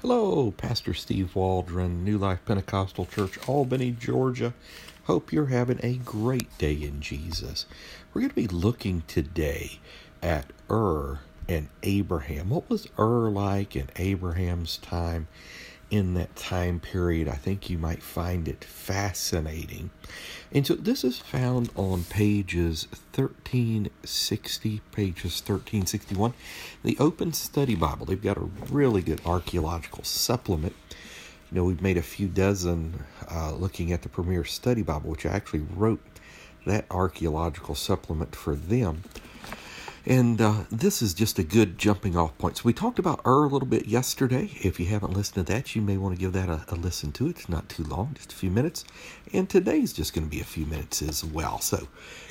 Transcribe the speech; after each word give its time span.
Hello, 0.00 0.52
Pastor 0.52 0.94
Steve 0.94 1.34
Waldron, 1.34 2.04
New 2.04 2.18
Life 2.18 2.38
Pentecostal 2.44 3.04
Church, 3.06 3.36
Albany, 3.48 3.90
Georgia. 3.90 4.54
Hope 5.06 5.32
you're 5.32 5.46
having 5.46 5.80
a 5.82 5.96
great 5.96 6.56
day 6.56 6.74
in 6.74 7.00
Jesus. 7.00 7.66
We're 8.14 8.20
going 8.20 8.30
to 8.30 8.36
be 8.36 8.46
looking 8.46 9.02
today 9.08 9.80
at 10.22 10.52
Ur 10.70 11.18
and 11.48 11.66
Abraham. 11.82 12.50
What 12.50 12.70
was 12.70 12.86
Ur 12.96 13.28
like 13.28 13.74
in 13.74 13.88
Abraham's 13.96 14.76
time? 14.76 15.26
In 15.90 16.14
that 16.14 16.36
time 16.36 16.80
period. 16.80 17.28
I 17.28 17.34
think 17.34 17.70
you 17.70 17.78
might 17.78 18.02
find 18.02 18.48
it 18.48 18.64
fascinating. 18.64 19.90
And 20.52 20.66
so 20.66 20.74
this 20.74 21.04
is 21.04 21.18
found 21.18 21.70
on 21.76 22.04
pages 22.04 22.86
1360, 23.14 24.80
pages 24.92 25.40
1361. 25.40 26.34
The 26.84 26.96
Open 26.98 27.32
Study 27.32 27.74
Bible. 27.74 28.06
They've 28.06 28.20
got 28.20 28.36
a 28.36 28.48
really 28.70 29.02
good 29.02 29.20
archaeological 29.24 30.04
supplement. 30.04 30.74
You 31.50 31.56
know, 31.56 31.64
we've 31.64 31.82
made 31.82 31.96
a 31.96 32.02
few 32.02 32.28
dozen 32.28 33.04
uh, 33.30 33.54
looking 33.54 33.92
at 33.92 34.02
the 34.02 34.08
Premier 34.08 34.44
Study 34.44 34.82
Bible, 34.82 35.10
which 35.10 35.24
I 35.26 35.30
actually 35.30 35.66
wrote 35.74 36.00
that 36.66 36.84
archaeological 36.90 37.74
supplement 37.74 38.36
for 38.36 38.54
them. 38.54 39.04
And 40.08 40.40
uh, 40.40 40.64
this 40.70 41.02
is 41.02 41.12
just 41.12 41.38
a 41.38 41.42
good 41.42 41.76
jumping 41.76 42.16
off 42.16 42.38
point. 42.38 42.56
So 42.56 42.62
we 42.64 42.72
talked 42.72 42.98
about 42.98 43.20
Ur 43.26 43.44
a 43.44 43.48
little 43.48 43.68
bit 43.68 43.84
yesterday. 43.84 44.50
If 44.62 44.80
you 44.80 44.86
haven't 44.86 45.12
listened 45.12 45.46
to 45.46 45.52
that, 45.52 45.76
you 45.76 45.82
may 45.82 45.98
want 45.98 46.14
to 46.14 46.18
give 46.18 46.32
that 46.32 46.48
a, 46.48 46.64
a 46.68 46.76
listen 46.76 47.12
to 47.12 47.26
it. 47.26 47.36
It's 47.36 47.48
not 47.50 47.68
too 47.68 47.84
long, 47.84 48.14
just 48.14 48.32
a 48.32 48.36
few 48.36 48.50
minutes. 48.50 48.86
And 49.34 49.50
today's 49.50 49.92
just 49.92 50.14
going 50.14 50.24
to 50.26 50.30
be 50.30 50.40
a 50.40 50.44
few 50.44 50.64
minutes 50.64 51.02
as 51.02 51.22
well. 51.26 51.60
So 51.60 51.88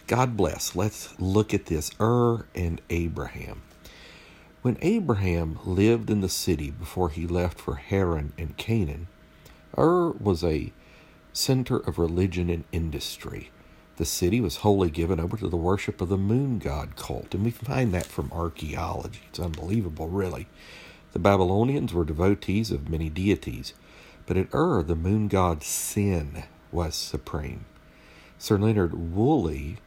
God 0.07 0.35
bless. 0.35 0.75
Let's 0.75 1.13
look 1.19 1.53
at 1.53 1.67
this 1.67 1.91
Ur 2.01 2.47
and 2.55 2.81
Abraham. 2.89 3.61
When 4.63 4.79
Abraham 4.81 5.59
lived 5.63 6.09
in 6.09 6.21
the 6.21 6.29
city 6.29 6.71
before 6.71 7.09
he 7.09 7.27
left 7.27 7.59
for 7.59 7.75
Haran 7.75 8.33
and 8.39 8.57
Canaan, 8.57 9.07
Ur 9.77 10.13
was 10.13 10.43
a 10.43 10.73
center 11.31 11.77
of 11.77 11.99
religion 11.99 12.49
and 12.49 12.63
industry. 12.71 13.51
The 13.97 14.05
city 14.05 14.39
was 14.39 14.57
wholly 14.57 14.91
given 14.91 15.19
over 15.19 15.37
to 15.37 15.47
the 15.47 15.57
worship 15.57 16.01
of 16.01 16.09
the 16.09 16.17
moon 16.17 16.59
god 16.59 16.95
cult, 16.95 17.33
and 17.33 17.43
we 17.43 17.49
find 17.49 17.91
that 17.93 18.05
from 18.05 18.31
archaeology. 18.31 19.21
It's 19.29 19.39
unbelievable, 19.39 20.07
really. 20.07 20.47
The 21.13 21.19
Babylonians 21.19 21.93
were 21.93 22.05
devotees 22.05 22.69
of 22.69 22.89
many 22.89 23.09
deities, 23.09 23.73
but 24.27 24.37
at 24.37 24.53
Ur, 24.53 24.83
the 24.83 24.95
moon 24.95 25.27
god 25.27 25.63
Sin 25.63 26.43
was 26.71 26.93
supreme. 26.93 27.65
Sir 28.37 28.59
Leonard 28.59 28.93
Woolley, 28.93 29.77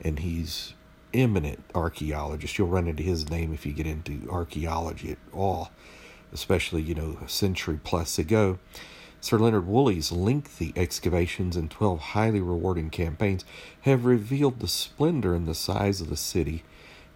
and 0.00 0.20
he's 0.20 0.74
eminent 1.12 1.64
archaeologist. 1.74 2.58
You'll 2.58 2.68
run 2.68 2.86
into 2.86 3.02
his 3.02 3.28
name 3.28 3.52
if 3.52 3.66
you 3.66 3.72
get 3.72 3.88
into 3.88 4.28
archaeology 4.30 5.10
at 5.10 5.18
all, 5.32 5.72
especially, 6.32 6.82
you 6.82 6.94
know, 6.94 7.18
a 7.24 7.28
century 7.28 7.80
plus 7.82 8.20
ago. 8.20 8.60
Sir 9.20 9.38
Leonard 9.38 9.66
Woolley's 9.66 10.12
lengthy 10.12 10.72
excavations 10.76 11.56
and 11.56 11.70
12 11.70 12.00
highly 12.00 12.40
rewarding 12.40 12.88
campaigns 12.88 13.44
have 13.80 14.04
revealed 14.04 14.60
the 14.60 14.68
splendor 14.68 15.34
and 15.34 15.46
the 15.46 15.54
size 15.54 16.00
of 16.00 16.08
the 16.08 16.16
city, 16.16 16.62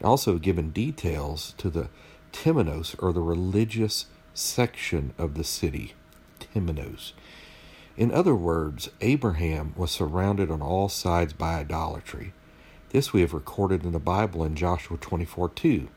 and 0.00 0.06
also 0.06 0.39
given 0.39 0.70
details 0.70 1.55
to 1.58 1.70
the 1.70 1.89
Temenos, 2.33 2.97
or 2.98 3.12
the 3.12 3.20
religious 3.20 4.06
section 4.34 5.12
of 5.17 5.34
the 5.34 5.45
city. 5.45 5.95
Temenos. 6.41 7.12
In 7.97 8.11
other 8.11 8.34
words, 8.34 8.91
Abraham 9.00 9.75
was 9.77 9.91
surrounded 9.91 10.50
on 10.50 10.62
all 10.62 10.89
sides 10.89 11.34
by 11.34 11.55
idolatry. 11.55 12.33
This 12.89 13.12
we 13.12 13.20
have 13.20 13.34
recorded 13.34 13.84
in 13.84 13.92
the 13.92 13.98
Bible 13.98 14.45
in 14.45 14.56
Joshua 14.56 14.97
24 14.97 15.50
2. 15.50 15.89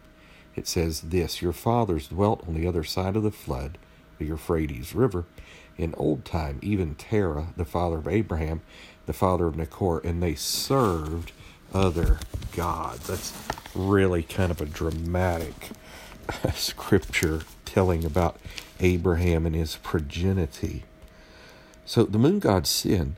It 0.55 0.67
says 0.67 1.01
this 1.01 1.41
Your 1.41 1.53
fathers 1.53 2.09
dwelt 2.09 2.47
on 2.47 2.53
the 2.53 2.67
other 2.67 2.83
side 2.83 3.15
of 3.15 3.23
the 3.23 3.31
flood, 3.31 3.77
the 4.17 4.25
Euphrates 4.25 4.93
River, 4.93 5.25
in 5.77 5.93
old 5.97 6.25
time, 6.25 6.59
even 6.61 6.95
Terah, 6.95 7.47
the 7.57 7.65
father 7.65 7.97
of 7.97 8.07
Abraham, 8.07 8.61
the 9.05 9.13
father 9.13 9.47
of 9.47 9.55
Nachor, 9.55 10.03
and 10.03 10.21
they 10.21 10.35
served 10.35 11.31
other 11.73 12.19
gods. 12.55 13.07
That's 13.07 13.33
really 13.73 14.23
kind 14.23 14.51
of 14.51 14.61
a 14.61 14.65
dramatic 14.65 15.71
scripture 16.53 17.41
telling 17.65 18.05
about 18.05 18.37
Abraham 18.79 19.45
and 19.45 19.55
his 19.55 19.75
progeny. 19.77 20.83
So 21.85 22.03
the 22.03 22.17
moon 22.17 22.39
god 22.39 22.65
Sin 22.65 23.15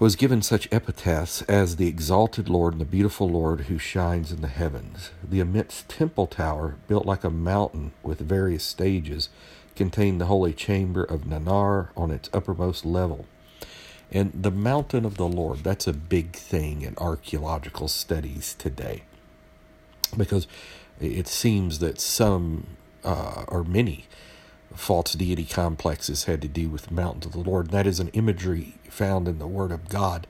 was 0.00 0.16
given 0.16 0.40
such 0.40 0.68
epithets 0.72 1.42
as 1.42 1.76
the 1.76 1.86
exalted 1.86 2.48
Lord 2.48 2.72
and 2.72 2.80
the 2.80 2.86
beautiful 2.86 3.28
Lord 3.28 3.62
who 3.62 3.76
shines 3.76 4.32
in 4.32 4.40
the 4.40 4.48
heavens. 4.48 5.10
The 5.22 5.40
immense 5.40 5.84
temple 5.88 6.26
tower, 6.26 6.76
built 6.88 7.04
like 7.04 7.22
a 7.22 7.30
mountain 7.30 7.92
with 8.02 8.18
various 8.20 8.64
stages, 8.64 9.28
contained 9.76 10.20
the 10.20 10.26
holy 10.26 10.52
chamber 10.52 11.04
of 11.04 11.22
Nannar 11.22 11.88
on 11.96 12.10
its 12.10 12.28
uppermost 12.32 12.84
level. 12.84 13.26
And 14.12 14.32
the 14.34 14.50
mountain 14.50 15.04
of 15.04 15.16
the 15.16 15.28
Lord, 15.28 15.60
that's 15.60 15.86
a 15.86 15.92
big 15.92 16.32
thing 16.32 16.82
in 16.82 16.94
archaeological 16.98 17.88
studies 17.88 18.54
today. 18.58 19.04
Because 20.16 20.48
it 21.00 21.28
seems 21.28 21.78
that 21.78 22.00
some, 22.00 22.66
uh, 23.04 23.44
or 23.48 23.62
many, 23.62 24.06
false 24.74 25.12
deity 25.12 25.44
complexes 25.44 26.24
had 26.24 26.42
to 26.42 26.48
do 26.48 26.68
with 26.68 26.86
the 26.86 26.94
mountains 26.94 27.26
of 27.26 27.32
the 27.32 27.38
Lord. 27.38 27.66
And 27.66 27.74
that 27.74 27.86
is 27.86 28.00
an 28.00 28.08
imagery 28.08 28.74
found 28.88 29.28
in 29.28 29.38
the 29.38 29.46
Word 29.46 29.70
of 29.70 29.88
God 29.88 30.26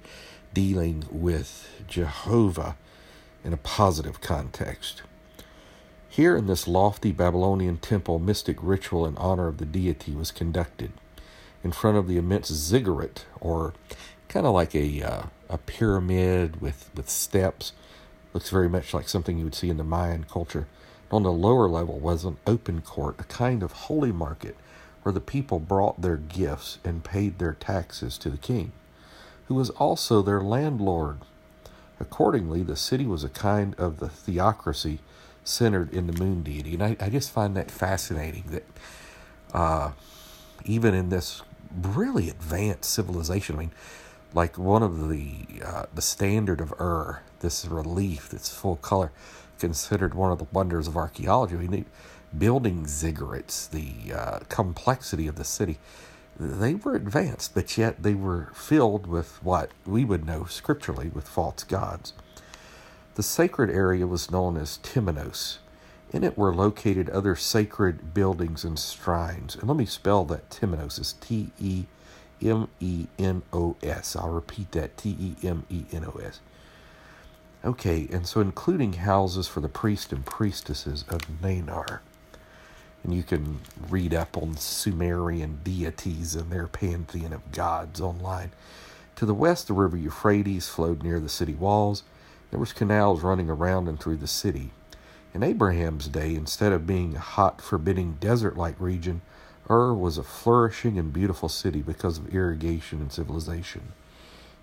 dealing 0.53 1.05
with 1.11 1.69
Jehovah 1.89 2.77
in 3.45 3.53
a 3.53 3.59
positive 3.59 4.21
context. 4.21 5.03
Here 6.12 6.37
in 6.37 6.48
this 6.48 6.66
lofty 6.66 7.12
Babylonian 7.12 7.76
temple, 7.76 8.19
mystic 8.19 8.56
ritual 8.60 9.06
in 9.06 9.16
honor 9.16 9.47
of 9.47 9.59
the 9.59 9.65
deity 9.65 10.12
was 10.12 10.32
conducted 10.32 10.91
in 11.62 11.71
front 11.71 11.98
of 11.98 12.09
the 12.09 12.16
immense 12.16 12.48
ziggurat, 12.48 13.26
or 13.41 13.75
kind 14.26 14.44
of 14.44 14.53
like 14.53 14.75
a 14.75 15.03
uh, 15.03 15.22
a 15.48 15.59
pyramid 15.59 16.60
with 16.60 16.91
with 16.97 17.09
steps. 17.09 17.75
Looks 18.34 18.50
very 18.50 18.69
much 18.69 18.93
like 18.93 19.09
something 19.09 19.38
you 19.38 19.44
would 19.44 19.54
see 19.54 19.71
in 19.71 19.76
the 19.76 19.84
Mayan 19.84 20.25
culture. 20.25 20.66
On 21.12 21.22
the 21.22 21.32
lower 21.32 21.69
level 21.69 22.00
was 22.00 22.25
an 22.25 22.38
open 22.44 22.81
court, 22.81 23.15
a 23.21 23.25
kind 23.25 23.62
of 23.62 23.72
holy 23.72 24.10
market, 24.10 24.56
where 25.04 25.12
the 25.12 25.21
people 25.21 25.60
brought 25.60 26.03
their 26.03 26.16
gifts 26.16 26.78
and 26.84 27.04
paid 27.04 27.38
their 27.38 27.54
taxes 27.54 28.19
to 28.19 28.31
the 28.31 28.37
king, 28.37 28.72
who 29.47 29.54
was 29.54 29.71
also 29.71 30.22
their 30.22 30.41
landlord. 30.41 31.19
Accordingly, 32.00 32.65
the 32.65 32.75
city 32.75 33.06
was 33.06 33.22
a 33.22 33.28
kind 33.28 33.77
of 33.77 34.00
the 34.00 34.09
theocracy 34.09 34.98
centered 35.45 35.93
in 35.93 36.06
the 36.06 36.12
moon 36.12 36.43
deity. 36.43 36.75
And 36.75 36.83
I, 36.83 36.97
I 37.01 37.09
just 37.09 37.31
find 37.31 37.56
that 37.56 37.71
fascinating 37.71 38.45
that 38.51 38.67
uh, 39.53 39.93
even 40.65 40.95
in 40.95 41.09
this 41.09 41.43
really 41.73 42.28
advanced 42.28 42.91
civilization, 42.91 43.56
I 43.56 43.59
mean, 43.59 43.73
like 44.33 44.59
one 44.59 44.83
of 44.83 45.09
the 45.09 45.47
uh, 45.65 45.87
the 45.93 46.03
standard 46.03 46.61
of 46.61 46.73
Ur, 46.81 47.23
this 47.41 47.65
relief 47.67 48.28
that's 48.28 48.53
full 48.53 48.77
color, 48.77 49.11
considered 49.59 50.15
one 50.15 50.31
of 50.31 50.39
the 50.39 50.47
wonders 50.53 50.87
of 50.87 50.97
archaeology. 50.97 51.57
I 51.57 51.59
mean, 51.59 51.87
building 52.37 52.84
ziggurats, 52.84 53.69
the 53.69 54.15
uh, 54.15 54.39
complexity 54.49 55.27
of 55.27 55.37
the 55.37 55.45
city, 55.45 55.78
they 56.39 56.75
were 56.75 56.95
advanced, 56.95 57.55
but 57.55 57.77
yet 57.77 58.03
they 58.03 58.15
were 58.15 58.51
filled 58.55 59.07
with 59.07 59.43
what 59.43 59.72
we 59.84 60.05
would 60.05 60.25
know 60.25 60.45
scripturally 60.45 61.09
with 61.09 61.28
false 61.28 61.65
gods. 61.65 62.15
The 63.20 63.25
sacred 63.25 63.69
area 63.69 64.06
was 64.06 64.31
known 64.31 64.56
as 64.56 64.78
Temenos. 64.78 65.58
In 66.10 66.25
it 66.25 66.38
were 66.38 66.54
located 66.54 67.10
other 67.10 67.36
sacred 67.36 68.14
buildings 68.14 68.64
and 68.64 68.78
shrines. 68.78 69.56
And 69.56 69.69
let 69.69 69.76
me 69.76 69.84
spell 69.84 70.25
that 70.25 70.48
Temenos 70.48 70.98
is 70.98 71.12
T 71.20 71.50
E 71.60 71.84
M 72.41 72.69
E 72.80 73.09
N 73.19 73.42
O 73.53 73.76
S. 73.82 74.16
I'll 74.16 74.30
repeat 74.30 74.72
that 74.72 74.97
T 74.97 75.10
E 75.20 75.47
M 75.47 75.66
E 75.69 75.84
N 75.92 76.06
O 76.06 76.19
S. 76.19 76.41
Okay, 77.62 78.09
and 78.10 78.26
so 78.26 78.41
including 78.41 78.94
houses 78.94 79.47
for 79.47 79.60
the 79.60 79.69
priests 79.69 80.12
and 80.12 80.25
priestesses 80.25 81.04
of 81.10 81.20
Nannar. 81.42 81.98
And 83.04 83.12
you 83.12 83.22
can 83.22 83.60
read 83.91 84.14
up 84.14 84.34
on 84.34 84.56
Sumerian 84.56 85.60
deities 85.62 86.34
and 86.34 86.50
their 86.50 86.68
pantheon 86.68 87.34
of 87.34 87.53
gods 87.53 88.00
online. 88.00 88.53
To 89.16 89.27
the 89.27 89.34
west, 89.34 89.66
the 89.66 89.74
river 89.74 89.98
Euphrates 89.98 90.71
flowed 90.71 91.03
near 91.03 91.21
the 91.21 91.28
city 91.28 91.53
walls. 91.53 92.03
There 92.50 92.60
was 92.60 92.72
canals 92.72 93.22
running 93.22 93.48
around 93.48 93.88
and 93.88 93.98
through 93.98 94.16
the 94.16 94.26
city. 94.26 94.70
In 95.32 95.42
Abraham's 95.42 96.08
day, 96.08 96.34
instead 96.34 96.72
of 96.72 96.86
being 96.86 97.14
a 97.14 97.20
hot, 97.20 97.60
forbidding 97.60 98.16
desert-like 98.20 98.74
region, 98.80 99.22
Ur 99.70 99.94
was 99.94 100.18
a 100.18 100.24
flourishing 100.24 100.98
and 100.98 101.12
beautiful 101.12 101.48
city 101.48 101.80
because 101.80 102.18
of 102.18 102.34
irrigation 102.34 103.00
and 103.00 103.12
civilization. 103.12 103.92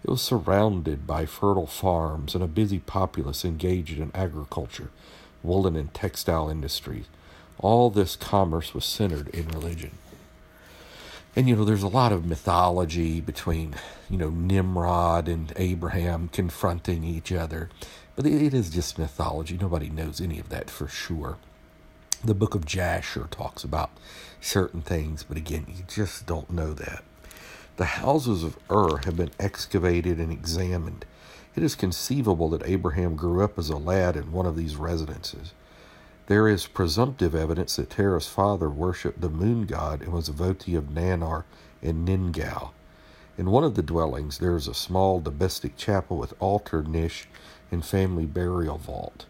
It 0.03 0.09
was 0.09 0.21
surrounded 0.21 1.07
by 1.07 1.25
fertile 1.25 1.67
farms 1.67 2.35
and 2.35 2.43
a 2.43 2.47
busy 2.47 2.79
populace 2.79 3.45
engaged 3.45 3.99
in 3.99 4.11
agriculture, 4.13 4.89
woolen 5.41 5.77
and 5.77 5.93
textile 5.93 6.49
industries. 6.49 7.05
All 7.59 7.89
this 7.89 8.15
commerce 8.17 8.73
was 8.73 8.83
centered 8.83 9.29
in 9.29 9.47
religion. 9.47 9.91
And 11.37 11.47
you 11.47 11.55
know, 11.55 11.65
there's 11.65 11.83
a 11.83 11.87
lot 11.87 12.11
of 12.11 12.25
mythology 12.25 13.21
between, 13.21 13.75
you 14.09 14.17
know, 14.17 14.31
Nimrod 14.31 15.27
and 15.27 15.53
Abraham 15.55 16.29
confronting 16.29 17.03
each 17.03 17.31
other. 17.31 17.69
But 18.15 18.25
it 18.25 18.55
is 18.55 18.71
just 18.71 18.97
mythology. 18.97 19.55
Nobody 19.55 19.87
knows 19.87 20.19
any 20.19 20.39
of 20.39 20.49
that 20.49 20.71
for 20.71 20.87
sure. 20.87 21.37
The 22.25 22.33
book 22.33 22.55
of 22.55 22.65
Jasher 22.65 23.27
talks 23.29 23.63
about 23.63 23.91
certain 24.41 24.81
things, 24.81 25.21
but 25.21 25.37
again, 25.37 25.67
you 25.69 25.83
just 25.87 26.25
don't 26.25 26.49
know 26.49 26.73
that. 26.73 27.03
The 27.75 27.85
houses 27.85 28.43
of 28.43 28.57
Ur 28.71 29.01
have 29.05 29.17
been 29.17 29.29
excavated 29.39 30.17
and 30.17 30.31
examined. 30.31 31.05
It 31.55 31.61
is 31.61 31.75
conceivable 31.75 32.49
that 32.49 32.67
Abraham 32.67 33.15
grew 33.15 33.43
up 33.43 33.59
as 33.59 33.69
a 33.69 33.77
lad 33.77 34.15
in 34.15 34.31
one 34.31 34.47
of 34.47 34.57
these 34.57 34.75
residences. 34.75 35.53
There 36.27 36.49
is 36.49 36.67
presumptive 36.67 37.33
evidence 37.33 37.77
that 37.77 37.89
Terah's 37.89 38.27
father 38.27 38.69
worshipped 38.69 39.21
the 39.21 39.29
moon 39.29 39.65
god 39.65 40.01
and 40.01 40.11
was 40.11 40.27
a 40.27 40.33
devotee 40.33 40.75
of 40.75 40.89
Nannar 40.89 41.45
and 41.81 42.05
Ningal. 42.05 42.71
In 43.37 43.49
one 43.49 43.63
of 43.63 43.75
the 43.75 43.81
dwellings, 43.83 44.39
there 44.39 44.55
is 44.57 44.67
a 44.67 44.73
small 44.73 45.21
domestic 45.21 45.77
chapel 45.77 46.17
with 46.17 46.33
altar, 46.41 46.83
niche, 46.83 47.27
and 47.71 47.85
family 47.85 48.25
burial 48.25 48.77
vault. 48.77 49.25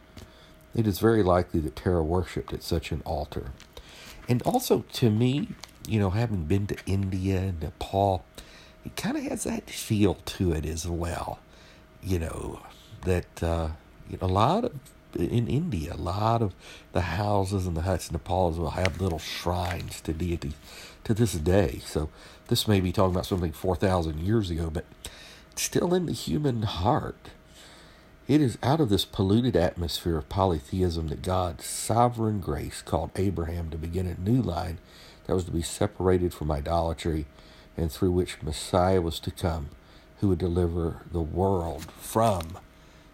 It 0.74 0.88
is 0.88 0.98
very 0.98 1.22
likely 1.22 1.60
that 1.62 1.76
Terah 1.76 2.04
worshipped 2.04 2.52
at 2.54 2.64
such 2.64 2.92
an 2.92 3.04
altar. 3.06 3.52
And 4.28 4.42
also, 4.42 4.84
to 4.94 5.12
me, 5.12 5.50
you 5.88 6.00
know, 6.00 6.10
having 6.10 6.46
been 6.46 6.66
to 6.68 6.78
India 6.88 7.40
and 7.40 7.62
Nepal, 7.62 8.26
it 8.84 8.96
kind 8.96 9.18
of 9.18 9.24
has 9.24 9.44
that 9.44 9.70
feel 9.70 10.16
to 10.16 10.52
it 10.52 10.66
as 10.66 10.88
well. 10.88 11.40
You 12.02 12.20
know, 12.20 12.62
that 13.02 13.44
uh, 13.44 13.70
you 14.10 14.18
know, 14.20 14.26
a 14.26 14.28
lot 14.28 14.66
of 14.66 14.74
in 15.16 15.48
India, 15.48 15.94
a 15.94 15.98
lot 15.98 16.42
of 16.42 16.54
the 16.92 17.02
houses 17.02 17.66
and 17.66 17.76
the 17.76 17.82
huts 17.82 18.10
in 18.10 18.14
Nepal 18.14 18.52
will 18.52 18.72
have 18.72 19.02
little 19.02 19.20
shrines 19.20 20.02
to 20.02 20.14
deities 20.14 20.56
to 21.04 21.14
this 21.14 21.34
day. 21.34 21.80
So 21.86 22.10
this 22.48 22.68
may 22.68 22.80
be 22.80 22.92
talking 22.92 23.14
about 23.14 23.26
something 23.26 23.52
4,000 23.52 24.20
years 24.20 24.50
ago, 24.50 24.70
but 24.70 24.86
still 25.56 25.94
in 25.94 26.06
the 26.06 26.14
human 26.14 26.64
heart. 26.64 27.30
It 28.28 28.42
is 28.42 28.58
out 28.62 28.82
of 28.82 28.90
this 28.90 29.06
polluted 29.06 29.56
atmosphere 29.56 30.18
of 30.18 30.28
polytheism 30.28 31.08
that 31.08 31.22
God's 31.22 31.66
sovereign 31.66 32.42
grace 32.42 32.82
called 32.82 33.12
Abraham 33.16 33.70
to 33.70 33.78
begin 33.78 34.06
a 34.06 34.20
new 34.20 34.42
line 34.42 34.80
that 35.26 35.34
was 35.34 35.46
to 35.46 35.52
be 35.52 35.62
separated 35.62 36.34
from 36.34 36.52
idolatry 36.52 37.26
and 37.78 37.92
through 37.92 38.12
which 38.12 38.42
Messiah 38.42 39.02
was 39.02 39.20
to 39.22 39.32
come, 39.32 39.70
who 40.20 40.30
would 40.30 40.40
deliver 40.40 41.04
the 41.12 41.22
world 41.22 41.90
from 41.92 42.58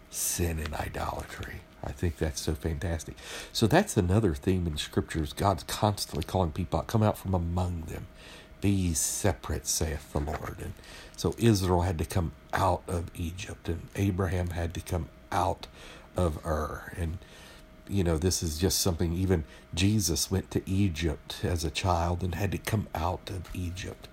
sin 0.09 0.57
and 0.57 0.73
idolatry. 0.73 1.61
I 1.83 1.91
think 1.91 2.17
that's 2.17 2.41
so 2.41 2.53
fantastic. 2.53 3.15
So 3.51 3.67
that's 3.67 3.97
another 3.97 4.33
theme 4.33 4.67
in 4.67 4.77
scriptures. 4.77 5.33
God's 5.33 5.63
constantly 5.63 6.23
calling 6.23 6.51
people 6.51 6.79
out, 6.79 6.87
come 6.87 7.03
out 7.03 7.17
from 7.17 7.33
among 7.33 7.81
them. 7.81 8.07
Be 8.61 8.93
separate, 8.93 9.67
saith 9.67 10.13
the 10.13 10.19
Lord. 10.19 10.57
And 10.61 10.73
so 11.17 11.35
Israel 11.37 11.81
had 11.81 11.97
to 11.99 12.05
come 12.05 12.31
out 12.53 12.83
of 12.87 13.11
Egypt, 13.15 13.67
and 13.67 13.87
Abraham 13.95 14.51
had 14.51 14.73
to 14.75 14.81
come 14.81 15.09
out 15.31 15.67
of 16.15 16.39
Ur. 16.45 16.93
And, 16.95 17.17
you 17.89 18.05
know, 18.05 18.17
this 18.17 18.41
is 18.41 18.57
just 18.57 18.79
something, 18.79 19.11
even 19.13 19.43
Jesus 19.73 20.31
went 20.31 20.49
to 20.51 20.61
Egypt 20.69 21.41
as 21.43 21.65
a 21.65 21.71
child 21.71 22.23
and 22.23 22.35
had 22.35 22.51
to 22.53 22.57
come 22.57 22.87
out 22.95 23.29
of 23.29 23.53
Egypt. 23.53 24.07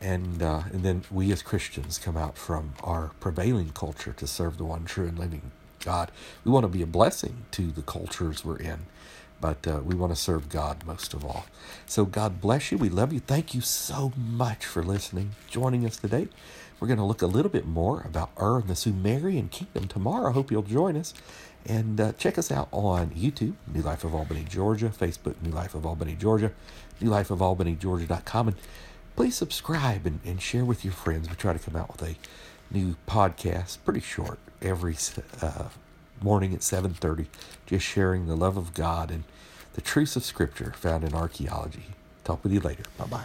And, 0.00 0.42
uh, 0.42 0.62
and 0.72 0.82
then 0.82 1.04
we 1.10 1.30
as 1.32 1.42
Christians 1.42 1.98
come 1.98 2.16
out 2.16 2.38
from 2.38 2.74
our 2.82 3.10
prevailing 3.20 3.70
culture 3.70 4.14
to 4.14 4.26
serve 4.26 4.56
the 4.56 4.64
one 4.64 4.84
true 4.84 5.08
and 5.08 5.18
living 5.18 5.50
God. 5.88 6.10
We 6.44 6.50
want 6.50 6.64
to 6.64 6.68
be 6.68 6.82
a 6.82 6.86
blessing 6.86 7.46
to 7.52 7.72
the 7.72 7.80
cultures 7.80 8.44
we're 8.44 8.58
in, 8.58 8.80
but 9.40 9.66
uh, 9.66 9.80
we 9.82 9.94
want 9.94 10.12
to 10.12 10.20
serve 10.20 10.50
God 10.50 10.84
most 10.84 11.14
of 11.14 11.24
all. 11.24 11.46
So 11.86 12.04
God 12.04 12.42
bless 12.42 12.70
you. 12.70 12.76
We 12.76 12.90
love 12.90 13.10
you. 13.10 13.20
Thank 13.20 13.54
you 13.54 13.62
so 13.62 14.12
much 14.14 14.66
for 14.66 14.82
listening, 14.82 15.30
joining 15.48 15.86
us 15.86 15.96
today. 15.96 16.28
We're 16.78 16.88
going 16.88 16.98
to 16.98 17.06
look 17.06 17.22
a 17.22 17.26
little 17.26 17.50
bit 17.50 17.66
more 17.66 18.02
about 18.02 18.32
Ur 18.38 18.58
and 18.58 18.68
the 18.68 18.76
Sumerian 18.76 19.48
kingdom 19.48 19.88
tomorrow. 19.88 20.28
I 20.28 20.32
hope 20.32 20.50
you'll 20.50 20.60
join 20.62 20.94
us. 20.94 21.14
And 21.64 21.98
uh, 21.98 22.12
check 22.18 22.36
us 22.36 22.52
out 22.52 22.68
on 22.70 23.08
YouTube, 23.12 23.54
New 23.72 23.80
Life 23.80 24.04
of 24.04 24.14
Albany, 24.14 24.44
Georgia, 24.46 24.90
Facebook, 24.90 25.36
New 25.42 25.52
Life 25.52 25.74
of 25.74 25.86
Albany, 25.86 26.16
Georgia, 26.16 26.52
New 27.00 27.08
Life 27.08 27.30
of 27.30 27.40
Albany, 27.40 27.76
Georgia.com. 27.76 28.48
And 28.48 28.56
please 29.16 29.36
subscribe 29.36 30.04
and, 30.04 30.20
and 30.26 30.42
share 30.42 30.66
with 30.66 30.84
your 30.84 30.92
friends. 30.92 31.30
We 31.30 31.36
try 31.36 31.54
to 31.54 31.58
come 31.58 31.76
out 31.76 31.90
with 31.92 32.02
a 32.10 32.14
new 32.70 32.96
podcast, 33.06 33.78
pretty 33.84 34.00
short, 34.00 34.38
every 34.60 34.96
uh, 35.40 35.68
morning 36.20 36.54
at 36.54 36.60
7.30, 36.60 37.26
just 37.66 37.84
sharing 37.84 38.26
the 38.26 38.36
love 38.36 38.56
of 38.56 38.74
God 38.74 39.10
and 39.10 39.24
the 39.74 39.80
truths 39.80 40.16
of 40.16 40.24
Scripture 40.24 40.72
found 40.76 41.04
in 41.04 41.14
archaeology. 41.14 41.86
Talk 42.24 42.42
with 42.42 42.52
you 42.52 42.60
later. 42.60 42.84
Bye-bye. 42.98 43.24